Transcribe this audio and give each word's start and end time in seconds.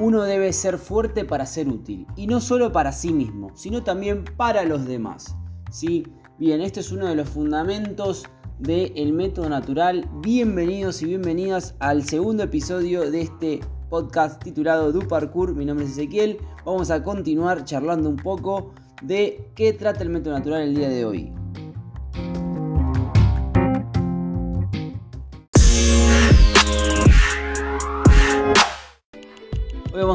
uno 0.00 0.22
debe 0.22 0.50
ser 0.54 0.78
fuerte 0.78 1.26
para 1.26 1.44
ser 1.44 1.68
útil, 1.68 2.06
y 2.16 2.26
no 2.26 2.40
solo 2.40 2.72
para 2.72 2.90
sí 2.90 3.12
mismo, 3.12 3.50
sino 3.54 3.84
también 3.84 4.24
para 4.38 4.64
los 4.64 4.86
demás. 4.86 5.36
¿sí? 5.70 6.06
Bien, 6.38 6.62
este 6.62 6.80
es 6.80 6.90
uno 6.90 7.06
de 7.06 7.14
los 7.14 7.28
fundamentos 7.28 8.24
del 8.58 9.12
método 9.12 9.50
natural. 9.50 10.08
Bienvenidos 10.22 11.02
y 11.02 11.04
bienvenidas 11.04 11.74
al 11.80 12.02
segundo 12.02 12.44
episodio 12.44 13.10
de 13.10 13.20
este 13.20 13.60
podcast 13.90 14.42
titulado 14.42 14.90
Du 14.90 15.06
Parkour. 15.06 15.54
Mi 15.54 15.66
nombre 15.66 15.84
es 15.84 15.92
Ezequiel. 15.92 16.38
Vamos 16.64 16.90
a 16.90 17.02
continuar 17.02 17.64
charlando 17.64 18.08
un 18.08 18.16
poco 18.16 18.72
de 19.02 19.50
qué 19.54 19.74
trata 19.74 20.02
el 20.02 20.08
método 20.08 20.32
natural 20.32 20.62
el 20.62 20.76
día 20.76 20.88
de 20.88 21.04
hoy. 21.04 21.39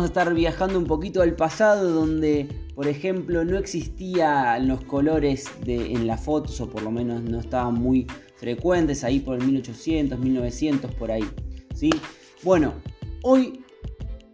A 0.06 0.08
estar 0.08 0.34
viajando 0.34 0.78
un 0.78 0.86
poquito 0.86 1.22
al 1.22 1.36
pasado 1.36 1.92
donde, 1.92 2.48
por 2.76 2.88
ejemplo, 2.88 3.44
no 3.44 3.58
existían 3.58 4.68
los 4.68 4.84
colores 4.86 5.50
de, 5.66 5.92
en 5.94 6.08
las 6.08 6.22
fotos 6.22 6.62
o 6.62 6.70
por 6.70 6.84
lo 6.84 6.92
menos 6.92 7.24
no 7.24 7.40
estaban 7.40 7.74
muy 7.74 8.08
frecuentes 8.36 9.04
ahí 9.04 9.20
por 9.20 9.38
el 9.40 9.46
1800, 9.46 10.18
1900, 10.20 10.94
por 10.96 11.12
ahí. 11.12 11.26
¿sí? 11.74 11.90
Bueno, 12.44 12.74
hoy 13.24 13.64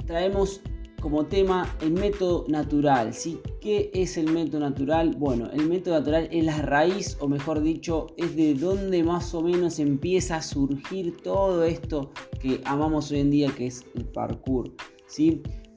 traemos 0.06 0.62
como 1.02 1.26
tema 1.26 1.76
el 1.82 1.92
método 1.92 2.46
natural. 2.48 3.14
¿sí? 3.14 3.40
¿Qué 3.60 3.92
es 3.94 4.18
el 4.18 4.32
método 4.32 4.62
natural? 4.62 5.16
Bueno, 5.18 5.50
el 5.52 5.68
método 5.68 5.96
natural 6.00 6.30
es 6.32 6.46
la 6.46 6.62
raíz, 6.62 7.18
o 7.20 7.28
mejor 7.28 7.62
dicho, 7.62 8.08
es 8.18 8.36
de 8.36 8.54
donde 8.54 9.04
más 9.04 9.34
o 9.34 9.42
menos 9.42 9.80
empieza 9.80 10.36
a 10.36 10.42
surgir 10.42 11.18
todo 11.18 11.64
esto 11.64 12.12
que 12.40 12.62
amamos 12.66 13.12
hoy 13.12 13.20
en 13.22 13.32
día, 13.32 13.52
que 13.56 13.68
es 13.68 13.86
el 13.96 14.06
parkour. 14.06 14.72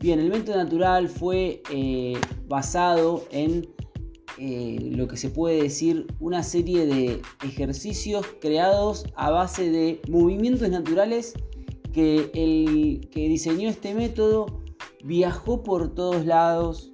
Bien, 0.04 0.20
el 0.20 0.28
método 0.28 0.56
natural 0.56 1.08
fue 1.08 1.62
eh, 1.70 2.20
basado 2.46 3.24
en 3.30 3.66
eh, 4.36 4.90
lo 4.92 5.08
que 5.08 5.16
se 5.16 5.30
puede 5.30 5.62
decir 5.62 6.06
una 6.20 6.42
serie 6.42 6.84
de 6.84 7.22
ejercicios 7.42 8.26
creados 8.38 9.06
a 9.16 9.30
base 9.30 9.70
de 9.70 10.02
movimientos 10.10 10.68
naturales 10.68 11.32
que 11.94 12.30
el 12.34 13.08
que 13.12 13.30
diseñó 13.30 13.70
este 13.70 13.94
método 13.94 14.62
viajó 15.02 15.62
por 15.62 15.94
todos 15.94 16.26
lados, 16.26 16.90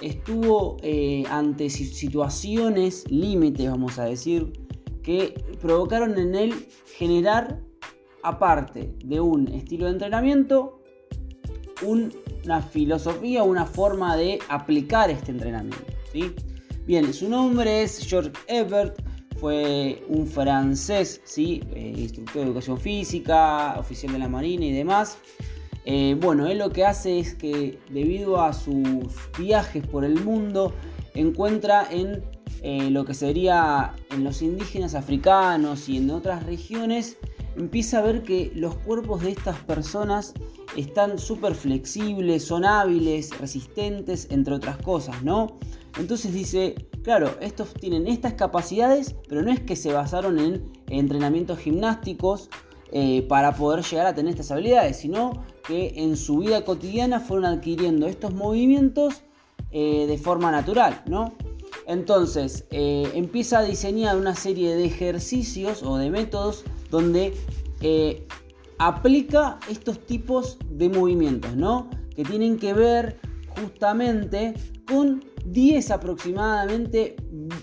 estuvo 0.00 0.76
eh, 0.82 1.24
ante 1.30 1.68
situaciones 1.68 3.02
límites, 3.10 3.68
vamos 3.68 3.98
a 3.98 4.04
decir, 4.04 4.52
que 5.02 5.34
provocaron 5.60 6.16
en 6.18 6.36
él 6.36 6.54
generar, 6.96 7.60
aparte 8.22 8.94
de 9.04 9.18
un 9.18 9.48
estilo 9.48 9.86
de 9.86 9.90
entrenamiento, 9.90 10.80
una 12.44 12.62
filosofía, 12.62 13.42
una 13.42 13.66
forma 13.66 14.16
de 14.16 14.38
aplicar 14.48 15.10
este 15.10 15.32
entrenamiento. 15.32 15.84
¿sí? 16.12 16.34
Bien, 16.86 17.12
su 17.12 17.28
nombre 17.28 17.82
es 17.82 18.06
George 18.06 18.32
Ebert, 18.46 19.00
fue 19.40 20.02
un 20.08 20.26
francés, 20.26 21.20
¿sí? 21.24 21.62
Eh, 21.74 21.94
instructor 21.96 22.42
de 22.42 22.48
educación 22.48 22.78
física, 22.78 23.74
oficial 23.78 24.12
de 24.12 24.18
la 24.18 24.28
Marina 24.28 24.64
y 24.64 24.72
demás. 24.72 25.18
Eh, 25.84 26.16
bueno, 26.20 26.46
él 26.46 26.58
lo 26.58 26.70
que 26.70 26.84
hace 26.84 27.18
es 27.18 27.34
que 27.34 27.78
debido 27.90 28.40
a 28.40 28.52
sus 28.52 29.12
viajes 29.38 29.86
por 29.86 30.04
el 30.04 30.22
mundo, 30.24 30.72
encuentra 31.14 31.86
en 31.90 32.22
eh, 32.62 32.90
lo 32.90 33.04
que 33.04 33.12
sería 33.12 33.94
en 34.10 34.24
los 34.24 34.40
indígenas 34.40 34.94
africanos 34.94 35.88
y 35.88 35.98
en 35.98 36.10
otras 36.10 36.44
regiones, 36.46 37.18
empieza 37.56 37.98
a 37.98 38.02
ver 38.02 38.22
que 38.22 38.52
los 38.54 38.74
cuerpos 38.76 39.22
de 39.22 39.30
estas 39.30 39.58
personas 39.60 40.34
están 40.76 41.18
súper 41.18 41.54
flexibles, 41.54 42.44
son 42.44 42.64
hábiles, 42.64 43.38
resistentes, 43.38 44.28
entre 44.30 44.54
otras 44.54 44.76
cosas, 44.78 45.22
¿no? 45.22 45.58
Entonces 45.98 46.32
dice, 46.32 46.74
claro, 47.02 47.30
estos 47.40 47.74
tienen 47.74 48.06
estas 48.08 48.34
capacidades, 48.34 49.14
pero 49.28 49.42
no 49.42 49.52
es 49.52 49.60
que 49.60 49.76
se 49.76 49.92
basaron 49.92 50.38
en 50.38 50.72
entrenamientos 50.88 51.58
gimnásticos 51.58 52.50
eh, 52.92 53.22
para 53.28 53.54
poder 53.54 53.84
llegar 53.84 54.06
a 54.06 54.14
tener 54.14 54.32
estas 54.32 54.50
habilidades, 54.50 54.96
sino 54.98 55.44
que 55.66 55.92
en 55.96 56.16
su 56.16 56.38
vida 56.38 56.64
cotidiana 56.64 57.20
fueron 57.20 57.46
adquiriendo 57.46 58.06
estos 58.06 58.34
movimientos 58.34 59.22
eh, 59.70 60.06
de 60.06 60.18
forma 60.18 60.50
natural, 60.50 61.02
¿no? 61.06 61.34
Entonces 61.86 62.66
eh, 62.70 63.10
empieza 63.14 63.58
a 63.58 63.62
diseñar 63.62 64.16
una 64.16 64.34
serie 64.34 64.74
de 64.74 64.84
ejercicios 64.84 65.82
o 65.82 65.96
de 65.96 66.10
métodos 66.10 66.64
donde 66.90 67.34
aplica 68.78 69.58
estos 69.68 69.98
tipos 70.06 70.58
de 70.70 70.88
movimientos, 70.88 71.54
¿no? 71.56 71.90
Que 72.14 72.24
tienen 72.24 72.58
que 72.58 72.72
ver 72.72 73.18
justamente 73.60 74.54
con 74.86 75.24
10 75.46 75.90
aproximadamente 75.90 77.16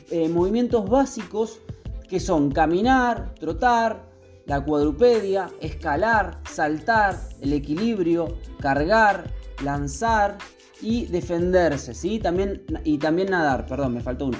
eh, 0.09 0.29
movimientos 0.29 0.89
básicos 0.89 1.59
que 2.07 2.19
son 2.19 2.51
caminar, 2.51 3.33
trotar, 3.39 4.09
la 4.45 4.63
cuadrupedia, 4.63 5.49
escalar, 5.61 6.41
saltar, 6.49 7.17
el 7.41 7.53
equilibrio, 7.53 8.37
cargar, 8.59 9.31
lanzar 9.63 10.37
y 10.81 11.05
defenderse, 11.05 11.93
¿sí? 11.93 12.19
También, 12.19 12.63
y 12.83 12.97
también 12.97 13.29
nadar, 13.29 13.65
perdón, 13.65 13.93
me 13.93 14.01
faltó 14.01 14.25
uno. 14.25 14.37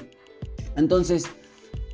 Entonces, 0.75 1.25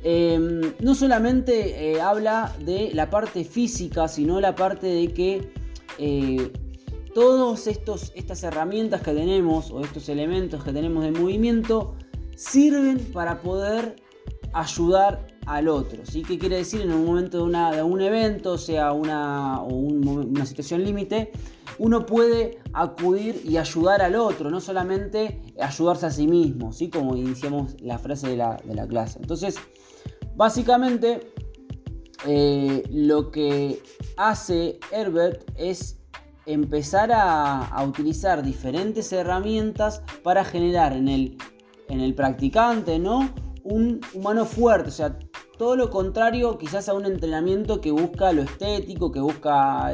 Em, 0.02 0.60
no 0.80 0.94
solamente 0.94 1.92
eh, 1.92 2.00
habla 2.00 2.54
de 2.60 2.90
la 2.94 3.10
parte 3.10 3.44
física, 3.44 4.06
sino 4.06 4.40
la 4.40 4.54
parte 4.54 4.86
de 4.86 5.08
que 5.08 5.52
eh, 5.98 6.52
todas 7.14 7.66
estas 7.66 8.42
herramientas 8.44 9.02
que 9.02 9.12
tenemos 9.12 9.70
o 9.70 9.80
estos 9.80 10.08
elementos 10.08 10.62
que 10.62 10.72
tenemos 10.72 11.02
de 11.02 11.10
movimiento 11.10 11.96
sirven 12.36 12.98
para 13.12 13.40
poder 13.40 13.96
ayudar 14.52 15.26
al 15.48 15.68
otro. 15.68 16.04
¿sí? 16.04 16.22
¿Qué 16.22 16.38
quiere 16.38 16.56
decir? 16.56 16.82
En 16.82 16.92
un 16.92 17.04
momento 17.04 17.46
de, 17.46 17.82
un 17.82 18.00
evento, 18.00 18.58
sea 18.58 18.92
una, 18.92 19.62
o 19.62 19.74
una 19.74 20.46
situación 20.46 20.84
límite, 20.84 21.32
uno 21.78 22.06
puede 22.06 22.58
acudir 22.72 23.42
y 23.44 23.56
ayudar 23.56 24.02
al 24.02 24.16
otro, 24.16 24.50
no 24.50 24.60
solamente 24.60 25.40
ayudarse 25.60 26.06
a 26.06 26.10
sí 26.10 26.26
mismo, 26.26 26.72
¿sí? 26.72 26.90
como 26.90 27.16
iniciamos 27.16 27.80
la 27.80 27.98
frase 27.98 28.28
de 28.28 28.36
la, 28.36 28.56
de 28.64 28.74
la 28.74 28.86
clase. 28.86 29.18
Entonces, 29.20 29.56
Básicamente, 30.38 31.32
eh, 32.24 32.84
lo 32.92 33.32
que 33.32 33.82
hace 34.16 34.78
Herbert 34.92 35.50
es 35.56 35.98
empezar 36.46 37.10
a, 37.12 37.84
utilizar 37.84 38.44
diferentes 38.44 39.12
herramientas 39.12 40.00
para 40.22 40.44
generar 40.44 40.92
en 40.92 41.08
el, 41.08 41.38
en 41.88 42.00
el 42.00 42.14
practicante 42.14 43.00
¿no? 43.00 43.34
un 43.64 44.00
humano 44.14 44.44
fuerte, 44.44 44.90
o 44.90 44.92
sea, 44.92 45.18
todo 45.58 45.76
lo 45.76 45.90
contrario 45.90 46.56
quizás 46.56 46.88
a 46.88 46.94
un 46.94 47.04
entrenamiento 47.04 47.80
que 47.80 47.90
busca 47.90 48.32
lo 48.32 48.42
estético, 48.42 49.12
que 49.12 49.20
busca 49.20 49.92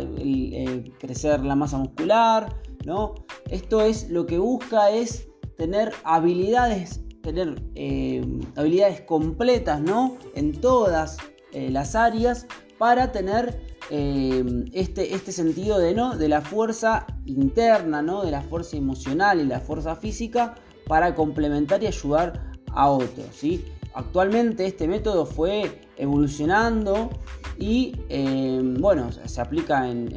crecer 1.00 1.42
la 1.44 1.56
masa 1.56 1.78
muscular, 1.78 2.54
¿no? 2.84 3.14
Esto 3.50 3.80
es 3.80 4.10
lo 4.10 4.26
que 4.26 4.38
busca 4.38 4.90
es 4.90 5.28
tener 5.56 5.92
habilidades 6.04 7.04
tener 7.24 7.60
eh, 7.74 8.22
habilidades 8.54 9.00
completas 9.00 9.80
¿no? 9.80 10.16
en 10.36 10.52
todas 10.52 11.16
eh, 11.52 11.70
las 11.70 11.96
áreas 11.96 12.46
para 12.78 13.10
tener 13.10 13.60
eh, 13.90 14.44
este, 14.72 15.14
este 15.14 15.32
sentido 15.32 15.78
de, 15.78 15.94
¿no? 15.94 16.16
de 16.16 16.28
la 16.28 16.42
fuerza 16.42 17.06
interna, 17.24 18.02
¿no? 18.02 18.24
de 18.24 18.30
la 18.30 18.42
fuerza 18.42 18.76
emocional 18.76 19.40
y 19.40 19.44
la 19.44 19.60
fuerza 19.60 19.96
física 19.96 20.54
para 20.86 21.14
complementar 21.14 21.82
y 21.82 21.86
ayudar 21.86 22.52
a 22.72 22.90
otros. 22.90 23.26
¿sí? 23.32 23.64
Actualmente 23.94 24.66
este 24.66 24.88
método 24.88 25.24
fue 25.24 25.80
evolucionando 25.96 27.10
y 27.58 27.94
bueno, 28.80 29.10
se 29.12 29.40
aplica 29.40 29.88
en, 29.88 30.12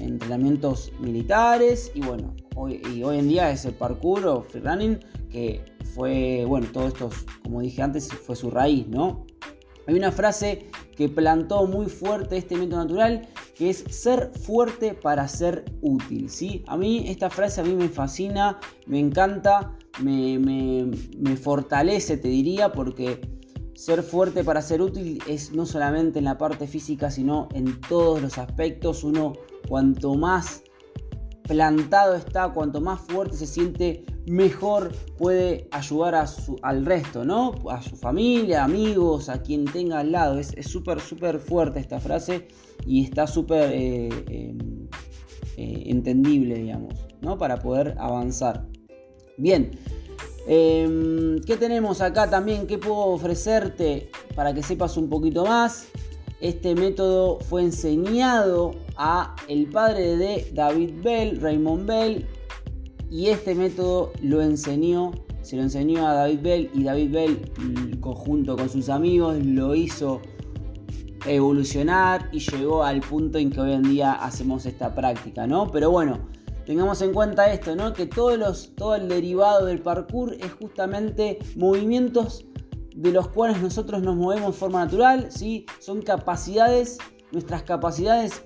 entrenamientos 0.00 0.92
militares 1.00 1.90
y 1.94 2.00
bueno, 2.02 2.34
hoy, 2.54 2.80
hoy 3.02 3.18
en 3.18 3.28
día 3.28 3.50
es 3.50 3.64
el 3.64 3.74
parkour 3.74 4.26
o 4.26 4.42
freerunning 4.42 5.00
que 5.28 5.64
fue, 5.94 6.44
bueno, 6.46 6.68
todo 6.72 6.86
esto, 6.88 7.10
como 7.42 7.60
dije 7.60 7.82
antes, 7.82 8.12
fue 8.12 8.36
su 8.36 8.50
raíz, 8.50 8.86
¿no? 8.86 9.26
Hay 9.86 9.94
una 9.94 10.10
frase 10.10 10.68
que 10.96 11.08
plantó 11.08 11.66
muy 11.66 11.86
fuerte 11.86 12.36
este 12.36 12.56
método 12.56 12.80
natural, 12.80 13.28
que 13.54 13.70
es 13.70 13.84
ser 13.90 14.32
fuerte 14.34 14.94
para 14.94 15.28
ser 15.28 15.64
útil, 15.80 16.28
¿sí? 16.28 16.64
A 16.66 16.76
mí 16.76 17.04
esta 17.08 17.30
frase 17.30 17.60
a 17.60 17.64
mí 17.64 17.74
me 17.74 17.88
fascina, 17.88 18.58
me 18.86 18.98
encanta, 18.98 19.76
me, 20.02 21.36
fortalece, 21.36 22.16
te 22.16 22.28
diría, 22.28 22.72
porque 22.72 23.20
ser 23.74 24.02
fuerte 24.02 24.44
para 24.44 24.62
ser 24.62 24.80
útil 24.80 25.22
es 25.26 25.52
no 25.52 25.66
solamente 25.66 26.18
en 26.18 26.24
la 26.24 26.38
parte 26.38 26.66
física, 26.66 27.10
sino 27.10 27.48
en 27.54 27.80
todos 27.80 28.22
los 28.22 28.38
aspectos. 28.38 29.04
Uno, 29.04 29.34
cuanto 29.68 30.14
más 30.14 30.62
plantado 31.46 32.14
está, 32.14 32.48
cuanto 32.52 32.80
más 32.80 33.00
fuerte 33.00 33.36
se 33.36 33.46
siente, 33.46 34.04
mejor 34.26 34.92
puede 35.16 35.68
ayudar 35.70 36.16
a 36.16 36.26
su, 36.26 36.56
al 36.62 36.84
resto, 36.84 37.24
¿no? 37.24 37.54
A 37.70 37.80
su 37.82 37.96
familia, 37.96 38.64
amigos, 38.64 39.28
a 39.28 39.42
quien 39.42 39.64
tenga 39.64 40.00
al 40.00 40.12
lado. 40.12 40.38
Es 40.38 40.54
súper, 40.66 41.00
súper 41.00 41.38
fuerte 41.38 41.78
esta 41.78 42.00
frase 42.00 42.48
y 42.84 43.04
está 43.04 43.26
súper 43.26 43.70
eh, 43.72 44.08
em, 44.28 44.88
eh, 45.56 45.84
entendible, 45.86 46.56
digamos, 46.56 46.94
¿no? 47.20 47.38
Para 47.38 47.58
poder 47.58 47.94
avanzar. 47.98 48.66
Bien, 49.38 49.70
em, 50.46 51.40
¿qué 51.40 51.56
tenemos 51.56 52.00
acá 52.00 52.30
también? 52.30 52.66
¿Qué 52.66 52.78
puedo 52.78 53.06
ofrecerte 53.06 54.10
para 54.34 54.54
que 54.54 54.62
sepas 54.62 54.96
un 54.96 55.10
poquito 55.10 55.44
más? 55.44 55.88
Este 56.40 56.74
método 56.74 57.40
fue 57.40 57.62
enseñado 57.62 58.74
a 58.96 59.36
el 59.48 59.66
padre 59.66 60.16
de 60.16 60.50
David 60.54 60.94
Bell, 61.02 61.40
Raymond 61.40 61.86
Bell, 61.86 62.26
y 63.10 63.26
este 63.26 63.54
método 63.54 64.12
lo 64.22 64.40
enseñó, 64.40 65.12
se 65.42 65.56
lo 65.56 65.62
enseñó 65.62 66.06
a 66.06 66.14
David 66.14 66.40
Bell 66.42 66.70
y 66.74 66.84
David 66.84 67.12
Bell 67.12 67.52
mm, 67.58 68.00
junto 68.00 68.56
con 68.56 68.70
sus 68.70 68.88
amigos 68.88 69.36
lo 69.44 69.74
hizo 69.74 70.20
evolucionar 71.26 72.28
y 72.32 72.38
llegó 72.38 72.84
al 72.84 73.00
punto 73.00 73.38
en 73.38 73.50
que 73.50 73.60
hoy 73.60 73.72
en 73.72 73.82
día 73.82 74.12
hacemos 74.12 74.64
esta 74.64 74.94
práctica, 74.94 75.46
¿no? 75.46 75.70
Pero 75.70 75.90
bueno, 75.90 76.20
tengamos 76.66 77.00
en 77.00 77.14
cuenta 77.14 77.50
esto, 77.50 77.74
¿no? 77.76 77.92
Que 77.92 78.06
todo 78.06 78.32
el 78.94 79.08
derivado 79.08 79.64
del 79.64 79.80
parkour 79.80 80.34
es 80.34 80.52
justamente 80.52 81.38
movimientos 81.54 82.44
de 82.94 83.12
los 83.12 83.28
cuales 83.28 83.62
nosotros 83.62 84.02
nos 84.02 84.16
movemos 84.16 84.52
de 84.52 84.58
forma 84.58 84.84
natural, 84.84 85.28
¿sí? 85.30 85.64
Son 85.78 86.02
capacidades, 86.02 86.98
nuestras 87.30 87.62
capacidades 87.62 88.42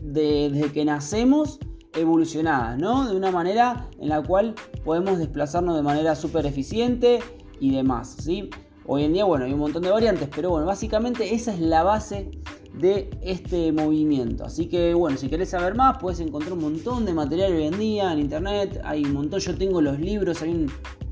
desde 0.00 0.72
que 0.72 0.84
nacemos 0.84 1.58
evolucionadas, 1.94 2.78
¿no? 2.78 3.08
De 3.08 3.16
una 3.16 3.32
manera 3.32 3.88
en 3.98 4.10
la 4.10 4.22
cual 4.22 4.54
podemos 4.84 5.18
desplazarnos 5.18 5.74
de 5.74 5.82
manera 5.82 6.14
súper 6.14 6.46
eficiente 6.46 7.20
y 7.58 7.74
demás, 7.74 8.16
¿sí? 8.20 8.48
Hoy 8.84 9.02
en 9.02 9.12
día, 9.12 9.24
bueno, 9.24 9.46
hay 9.46 9.52
un 9.52 9.58
montón 9.58 9.82
de 9.82 9.90
variantes, 9.90 10.28
pero 10.32 10.50
bueno, 10.50 10.66
básicamente 10.66 11.34
esa 11.34 11.52
es 11.52 11.58
la 11.58 11.82
base 11.82 12.30
de 12.78 13.10
este 13.22 13.72
movimiento. 13.72 14.44
Así 14.44 14.66
que 14.66 14.94
bueno, 14.94 15.16
si 15.16 15.28
querés 15.28 15.50
saber 15.50 15.74
más, 15.74 15.98
puedes 15.98 16.20
encontrar 16.20 16.52
un 16.52 16.60
montón 16.60 17.04
de 17.04 17.14
material 17.14 17.52
hoy 17.52 17.64
en 17.64 17.78
día 17.78 18.12
en 18.12 18.20
internet. 18.20 18.80
Hay 18.84 19.04
un 19.04 19.12
montón, 19.12 19.40
yo 19.40 19.56
tengo 19.56 19.80
los 19.80 19.98
libros, 19.98 20.42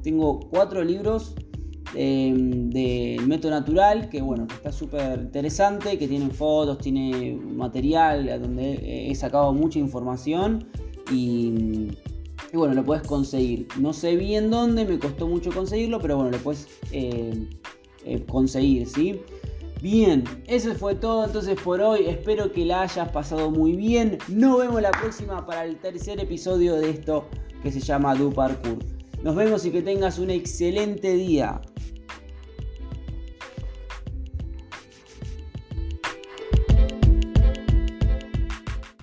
tengo 0.03 0.41
cuatro 0.41 0.85
libros 0.85 1.35
em, 1.95 2.71
del 2.71 3.27
método 3.27 3.53
natural, 3.53 4.09
que 4.09 4.21
bueno, 4.23 4.47
está 4.51 4.73
súper 4.73 5.21
interesante, 5.21 5.99
que 5.99 6.09
tienen 6.09 6.31
fotos, 6.31 6.79
tiene 6.79 7.35
material 7.35 8.41
donde 8.41 9.11
he 9.11 9.15
sacado 9.15 9.53
mucha 9.53 9.79
información 9.79 10.67
y 11.11 11.91
y 12.55 12.57
bueno, 12.57 12.75
lo 12.75 12.85
puedes 12.85 13.05
conseguir. 13.05 13.67
No 13.81 13.93
sé 13.93 14.15
bien 14.15 14.49
dónde, 14.49 14.85
me 14.85 14.97
costó 15.01 15.27
mucho 15.27 15.51
conseguirlo, 15.51 15.99
pero 16.01 16.15
bueno, 16.15 16.31
lo 16.31 16.39
puedes 16.39 16.69
eh, 16.93 17.49
eh, 18.05 18.25
conseguir, 18.29 18.87
¿sí? 18.87 19.21
Bien, 19.85 20.25
eso 20.47 20.75
fue 20.75 20.95
todo 20.95 21.27
entonces 21.27 21.61
por 21.61 21.83
hoy. 21.83 22.07
Espero 22.07 22.51
que 22.51 22.65
la 22.65 22.81
hayas 22.81 23.11
pasado 23.11 23.51
muy 23.51 23.77
bien. 23.77 24.17
Nos 24.29 24.59
vemos 24.59 24.81
la 24.81 24.91
próxima 24.91 25.45
para 25.45 25.67
el 25.67 25.77
tercer 25.77 26.19
episodio 26.21 26.77
de 26.77 26.89
esto 26.89 27.29
que 27.63 27.71
se 27.71 27.81
llama 27.81 28.15
Du 28.15 28.33
Parkour. 28.33 28.79
Nos 29.23 29.37
vemos 29.37 29.67
y 29.67 29.71
que 29.71 29.83
tengas 29.83 30.19
un 30.19 30.31
excelente 30.31 31.13
día. 31.13 31.61